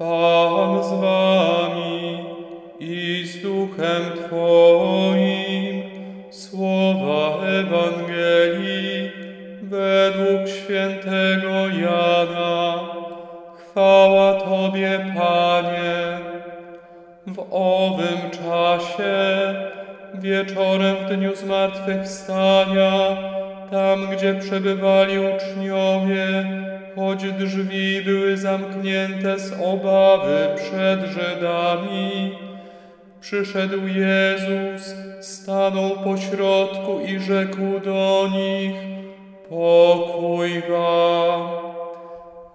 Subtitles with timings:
[0.00, 2.24] Pan z wami
[2.80, 5.82] i z duchem Twoim.
[6.30, 9.10] Słowa Ewangelii
[9.62, 12.80] według świętego Jana.
[13.58, 16.18] Chwała Tobie, Panie.
[17.26, 19.54] W owym czasie,
[20.14, 23.16] wieczorem w dniu zmartwychwstania,
[23.70, 26.44] tam gdzie przebywali uczniowie,
[26.96, 32.38] choć drzwi były zamknięte z obawy przed Żydami,
[33.20, 38.76] przyszedł Jezus, stanął pośrodku i rzekł do nich,
[39.48, 41.48] pokój wam.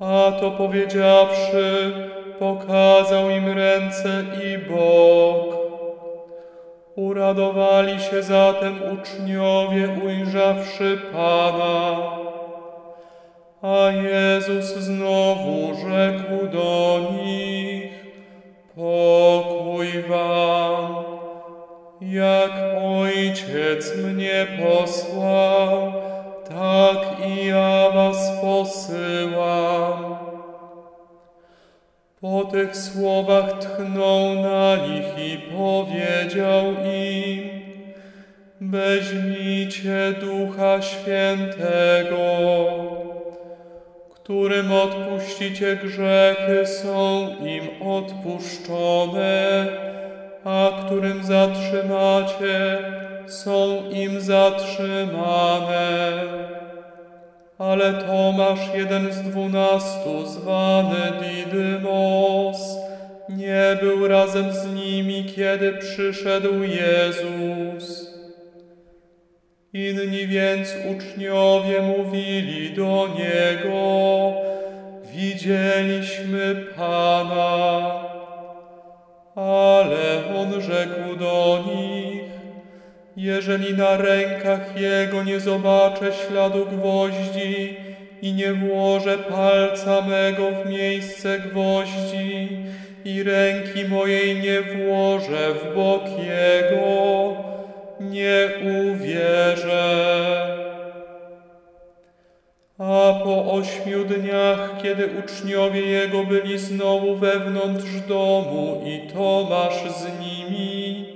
[0.00, 1.92] A to powiedziawszy,
[2.38, 5.56] pokazał im ręce i bok.
[6.96, 12.23] Uradowali się zatem uczniowie, ujrzawszy Pana.
[13.64, 17.92] A Jezus znowu rzekł do nich,
[18.74, 21.04] pokój wam.
[22.00, 22.50] Jak
[23.00, 25.92] Ojciec mnie posłał,
[26.48, 30.16] tak i ja was posyłam.
[32.20, 37.50] Po tych słowach tchnął na nich i powiedział im,
[38.60, 42.24] weźmijcie Ducha Świętego,
[44.24, 49.66] którym odpuścicie grzechy, są im odpuszczone,
[50.44, 52.78] a którym zatrzymacie,
[53.26, 56.12] są im zatrzymane.
[57.58, 62.76] Ale Tomasz, jeden z dwunastu, zwany Didymos,
[63.28, 68.13] nie był razem z nimi, kiedy przyszedł Jezus.
[69.74, 74.32] Inni więc uczniowie mówili do Niego,
[75.14, 78.04] widzieliśmy Pana.
[79.34, 82.22] Ale On rzekł do nich,
[83.16, 87.76] jeżeli na rękach Jego nie zobaczę śladu gwoździ
[88.22, 92.48] i nie włożę palca mego w miejsce gwoździ
[93.04, 97.54] i ręki mojej nie włożę w bok Jego,
[98.10, 99.84] nie uwierzę.
[102.78, 111.06] A po ośmiu dniach, kiedy uczniowie Jego byli znowu wewnątrz domu i Tomasz z nimi,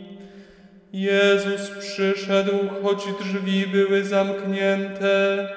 [0.92, 5.48] Jezus przyszedł, choć drzwi były zamknięte,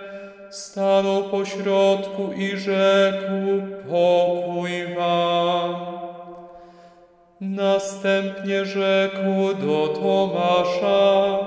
[0.50, 3.34] stanął pośrodku i rzekł:
[3.90, 6.11] Pokój wam.
[7.42, 11.40] Następnie rzekł do Tomasza: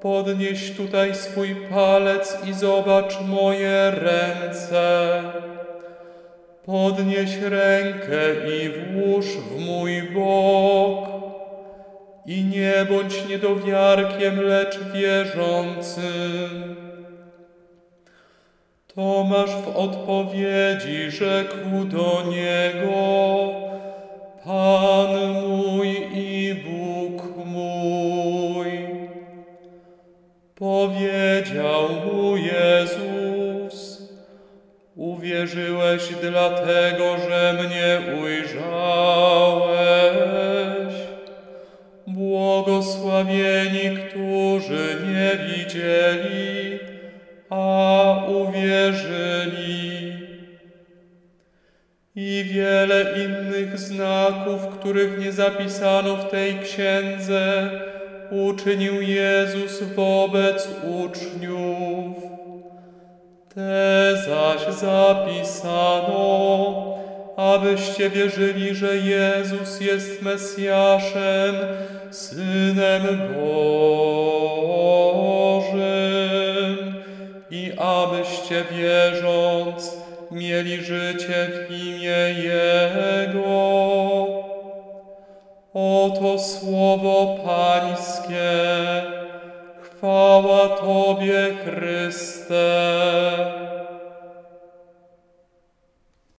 [0.00, 5.22] Podnieś tutaj swój palec i zobacz moje ręce.
[6.64, 8.18] Podnieś rękę
[8.48, 11.08] i włóż w mój bok.
[12.26, 16.76] I nie bądź niedowiarkiem, lecz wierzącym.
[18.94, 23.70] Tomasz w odpowiedzi rzekł do niego:
[24.44, 28.70] Pan mój i Bóg mój.
[30.54, 34.02] Powiedział mu Jezus:
[34.96, 38.54] Uwierzyłeś dlatego, że mnie ujrzałeś.
[42.06, 46.78] Błogosławieni, którzy nie widzieli,
[47.50, 47.99] a
[52.60, 57.70] wiele innych znaków, których nie zapisano w tej księdze,
[58.30, 60.68] uczynił Jezus wobec
[61.04, 62.16] uczniów.
[63.54, 66.24] Te zaś zapisano,
[67.36, 71.54] abyście wierzyli, że Jezus jest Mesjaszem,
[72.10, 73.02] Synem
[73.34, 73.70] Bożym
[77.50, 79.99] i abyście wierząc
[80.30, 83.40] mieli życie w imię Jego.
[85.74, 88.50] Oto słowo Pańskie.
[89.80, 92.64] Chwała Tobie, Chryste.